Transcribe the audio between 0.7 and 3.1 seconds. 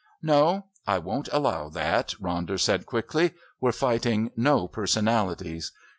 I won't allow that," Ronder said